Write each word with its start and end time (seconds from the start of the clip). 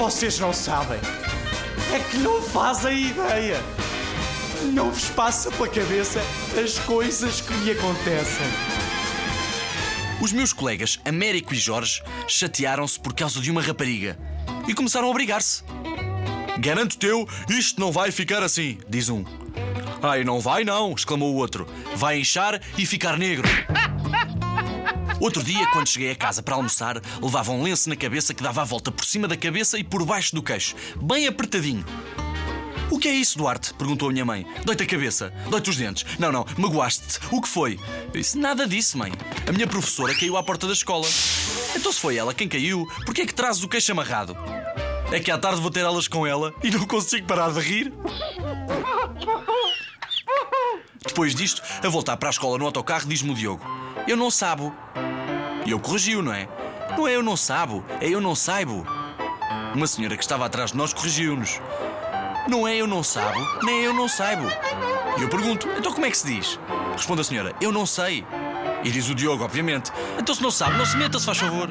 Vocês 0.00 0.38
não 0.38 0.50
sabem. 0.50 0.98
É 1.94 1.98
que 1.98 2.16
não 2.16 2.40
fazem 2.40 3.08
ideia. 3.08 3.60
Não 4.72 4.90
vos 4.90 5.10
passa 5.10 5.50
pela 5.50 5.68
cabeça 5.68 6.22
as 6.58 6.78
coisas 6.78 7.42
que 7.42 7.52
me 7.52 7.72
acontecem. 7.72 8.46
Os 10.18 10.32
meus 10.32 10.54
colegas 10.54 10.98
Américo 11.04 11.52
e 11.52 11.58
Jorge 11.58 12.02
chatearam-se 12.26 12.98
por 12.98 13.12
causa 13.12 13.42
de 13.42 13.50
uma 13.50 13.60
rapariga 13.60 14.18
e 14.66 14.72
começaram 14.72 15.10
a 15.10 15.12
brigar-se. 15.12 15.62
Garanto 16.58 16.96
teu, 16.96 17.28
isto 17.50 17.78
não 17.78 17.92
vai 17.92 18.10
ficar 18.10 18.42
assim, 18.42 18.78
diz 18.88 19.10
um. 19.10 19.22
Ai, 20.02 20.24
não 20.24 20.40
vai 20.40 20.64
não, 20.64 20.94
exclamou 20.94 21.34
o 21.34 21.36
outro. 21.36 21.66
Vai 21.94 22.20
inchar 22.20 22.58
e 22.78 22.86
ficar 22.86 23.18
negro. 23.18 23.46
Outro 25.20 25.42
dia, 25.44 25.66
quando 25.66 25.86
cheguei 25.86 26.10
a 26.10 26.16
casa 26.16 26.42
para 26.42 26.54
almoçar, 26.54 27.00
levava 27.22 27.52
um 27.52 27.62
lenço 27.62 27.90
na 27.90 27.94
cabeça 27.94 28.32
que 28.32 28.42
dava 28.42 28.62
a 28.62 28.64
volta 28.64 28.90
por 28.90 29.04
cima 29.04 29.28
da 29.28 29.36
cabeça 29.36 29.78
e 29.78 29.84
por 29.84 30.02
baixo 30.04 30.34
do 30.34 30.42
queixo, 30.42 30.74
bem 30.96 31.26
apertadinho. 31.26 31.84
O 32.90 32.98
que 32.98 33.06
é 33.06 33.12
isso, 33.12 33.36
Duarte? 33.36 33.74
perguntou 33.74 34.08
a 34.08 34.12
minha 34.12 34.24
mãe. 34.24 34.46
Dói-te 34.64 34.82
a 34.82 34.86
cabeça? 34.86 35.32
Dói-te 35.48 35.70
os 35.70 35.76
dentes? 35.76 36.04
Não, 36.18 36.32
não, 36.32 36.44
magoaste-te. 36.56 37.20
O 37.30 37.40
que 37.40 37.48
foi? 37.48 37.78
Eu 38.12 38.20
disse, 38.20 38.36
nada 38.36 38.66
disso, 38.66 38.98
mãe. 38.98 39.12
A 39.46 39.52
minha 39.52 39.66
professora 39.66 40.14
caiu 40.14 40.36
à 40.36 40.42
porta 40.42 40.66
da 40.66 40.72
escola. 40.72 41.06
Então, 41.76 41.92
se 41.92 42.00
foi 42.00 42.16
ela 42.16 42.34
quem 42.34 42.48
caiu, 42.48 42.86
por 43.04 43.14
que 43.14 43.20
é 43.20 43.26
que 43.26 43.34
trazes 43.34 43.62
o 43.62 43.68
queixo 43.68 43.92
amarrado? 43.92 44.36
É 45.12 45.20
que 45.20 45.30
à 45.30 45.38
tarde 45.38 45.60
vou 45.60 45.70
ter 45.70 45.84
aulas 45.84 46.08
com 46.08 46.26
ela 46.26 46.52
e 46.64 46.70
não 46.70 46.86
consigo 46.86 47.26
parar 47.26 47.52
de 47.52 47.60
rir. 47.60 47.92
Depois 51.06 51.34
disto, 51.34 51.62
a 51.84 51.88
voltar 51.88 52.16
para 52.16 52.28
a 52.28 52.30
escola 52.30 52.58
no 52.58 52.64
autocarro, 52.64 53.08
diz-me 53.08 53.30
o 53.30 53.34
Diogo: 53.34 53.64
Eu 54.08 54.16
não 54.16 54.30
sabo. 54.30 54.74
E 55.70 55.72
eu 55.72 55.78
corrigiu, 55.78 56.20
não 56.20 56.32
é? 56.32 56.48
Não 56.98 57.06
é 57.06 57.14
eu 57.14 57.22
não 57.22 57.36
sabo, 57.36 57.84
é 58.00 58.08
eu 58.08 58.20
não 58.20 58.34
saibo. 58.34 58.84
Uma 59.72 59.86
senhora 59.86 60.16
que 60.16 60.22
estava 60.24 60.44
atrás 60.44 60.72
de 60.72 60.76
nós 60.76 60.92
corrigiu-nos. 60.92 61.60
Não 62.48 62.66
é 62.66 62.74
eu 62.74 62.88
não 62.88 63.04
sabo, 63.04 63.38
nem 63.62 63.84
eu 63.84 63.94
não 63.94 64.08
saibo. 64.08 64.48
E 65.16 65.22
eu 65.22 65.28
pergunto: 65.28 65.68
Então 65.78 65.92
como 65.92 66.04
é 66.06 66.10
que 66.10 66.18
se 66.18 66.26
diz? 66.26 66.58
Responde 66.90 67.20
a 67.20 67.24
senhora: 67.24 67.54
Eu 67.60 67.70
não 67.70 67.86
sei. 67.86 68.26
E 68.82 68.90
diz 68.90 69.08
o 69.08 69.14
Diogo, 69.14 69.44
obviamente: 69.44 69.92
Então 70.18 70.34
se 70.34 70.42
não 70.42 70.50
sabe, 70.50 70.76
não 70.76 70.84
se 70.84 70.96
meta, 70.96 71.20
se 71.20 71.26
faz 71.26 71.38
favor. 71.38 71.68